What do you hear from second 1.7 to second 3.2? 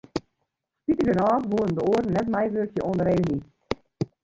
de oaren net meiwurkje oan de